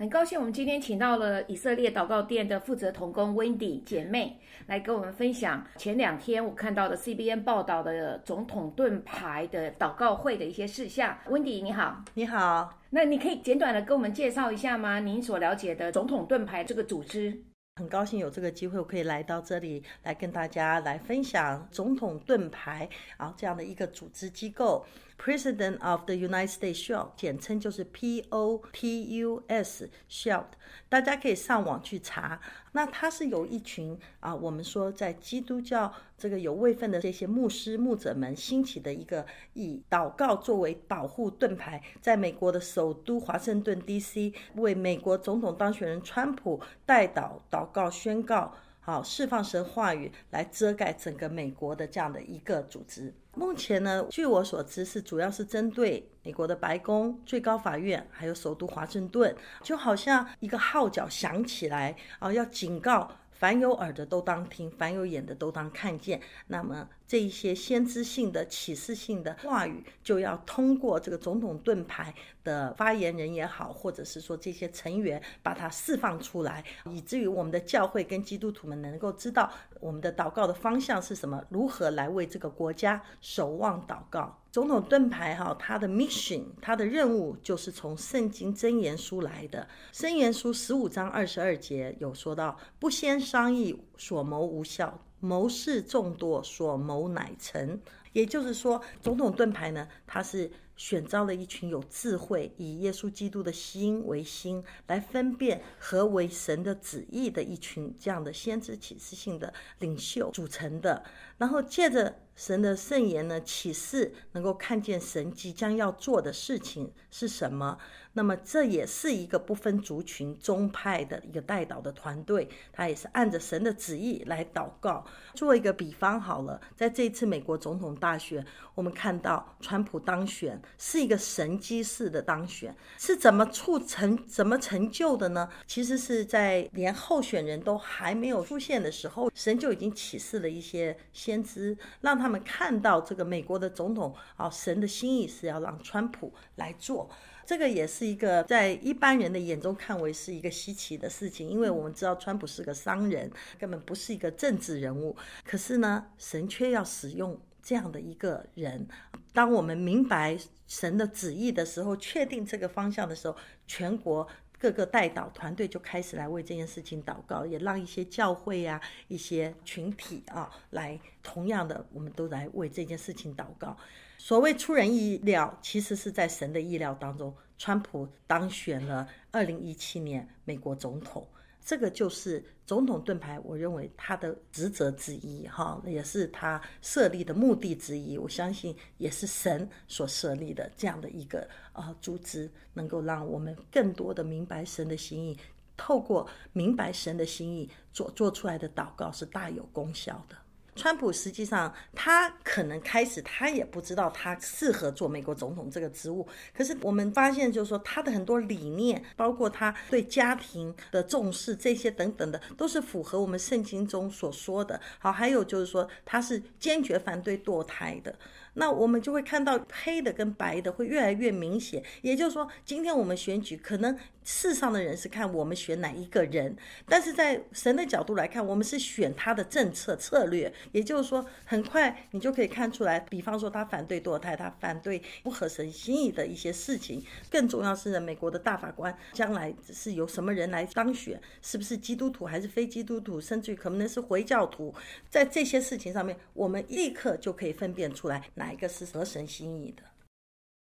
[0.00, 11.18] 很高兴我们今天请到了以色列祷告店的负责童工 Wendy 姐妹来跟我们分享前两天我看到的 CBN 报道的总统盾牌的祷告会的一些事项。
[11.28, 15.00] Wendy 你好，你好，那你可以简短的跟我们介绍一下吗？
[15.00, 17.42] 您所了解的总统盾牌这个组织？
[17.80, 22.86] 很高兴有这个机会，我可以来到这里来跟大家来分享总统盾牌
[23.16, 24.84] 啊这样的一个组织机构
[25.18, 30.44] ，President of the United States Shield，简称就是 P O T U S Shield，
[30.90, 32.38] 大家可以上网去查。
[32.72, 39.24] 那它是有一群啊，我们说在基督教这个有位分的这些牧师牧者们兴起的一个
[39.54, 44.34] 以祷告作为保护盾牌，在美国的首都华盛顿 D.C.
[44.56, 53.14] 为美国总统当选人川普代祷祷告宣告，好释放神话语来遮盖整个美国的这样的一个组织。
[53.34, 66.20] 目前呢，据我所知是主要是针对美国的白宫、最高法院，还有首都华盛顿，就好像一个号角响起来啊，要警告凡有耳的都当听，凡有眼的都当看见。
[66.48, 72.14] 那么这一些先知性的、启示性的话语，就要通过这个总统盾牌
[72.44, 83.02] 的发言人也好，或者是说这些成员，把它释放出来，以至于我们的教会跟基督徒们能够知道我们的祷告的方向是什么，如何来为这个国家。
[83.22, 89.68] 守望祷告，总统盾牌哈，他的 mission，他的任务就是从圣经真言书来的。
[89.92, 97.80] 真言书十五章二十二节有说到：不先商议，所谋无效；谋事众多，所谋乃成。
[98.12, 100.50] 也就是说，总统盾牌呢，他是。
[100.80, 111.04] 选召了一群有智慧、以耶稣基督的心为心，来分辨何为神的旨意的一群这样的先知启示性的领袖组成的。
[111.36, 117.76] 然后借着神的圣言呢，启示能够看见神即将要做的事情是什么。
[118.12, 125.06] 那么这也是一个不分族群、宗派的一个代祷的团队，他也是按着神的旨意来祷告。
[125.34, 130.60] 做一个比方好了，在这一次美国总统大选，我们看到川普当选。
[130.78, 135.48] 是一个神机式的当选，是怎么促成、怎么成就的呢？
[135.66, 147.10] 其实是在连候选人都还没有出现的时候，神就已经启示了一些先知，让他们看到这个美国的总统啊，神的心意是要让川普来做。
[147.44, 153.28] 这个也是一个在一般人的眼中看为是一个稀奇的事情，因为我们知道川普是个商人，
[153.58, 155.16] 根本不是一个政治人物。
[155.44, 157.36] 可是呢，神却要使用。
[157.70, 158.84] 这样的一个人，
[159.32, 160.36] 当我们明白
[160.66, 164.26] 神的旨意的时候，确定这个方向的时候，全国
[164.58, 173.76] 各个代祷团队就开始来为这件事情祷告，也让一些教会呀、一些群体啊，来同样的，我们都来为这件事情祷告。
[174.18, 181.24] 所谓出人意料，其实是在神的意料当中，川普当选了二零一七年美国总统。
[181.64, 188.16] 这个就是总统盾牌，我认为他的职责之一，哈，也是他设立的目的之一。
[188.18, 195.38] 我相信也是神所设立的这样的一个呃组织，能够让我们更多的明白神的心意，
[195.76, 200.36] 透过明白神的心意所做出来的祷告是大有功效的。
[200.80, 206.26] 川普实际上，他可能开始他也不知道他适合做美国总统这个职务。
[206.56, 214.80] 可是我们发现，就是说他的很多理念，包括他对家庭的重视，这些等等的，都是符合我们圣经中所说的。
[214.98, 218.14] 好，还有就是说，他是坚决反对堕胎的。
[218.60, 221.82] 那我们就会看到黑的跟白的会越来越明显。
[222.02, 226.54] 也就是说，今天我们选举，可能世上的人是看我们选哪一个人，
[226.86, 230.52] 但是在神的角度来看，我们是选他的政策策略。
[230.72, 237.02] 也就是说，很快你就可以看出来，比方说他反对堕胎，他反对不合神心意的一些事情。
[237.30, 244.74] 更重要是，美国的大法官将来是由什么人来当选，是不是基督徒还是非基督徒，甚至于可能是回教徒，
[245.08, 248.20] 在这些事情上面，我们立刻就可以分辨出来。
[248.34, 249.82] 哪一个是合神心意的？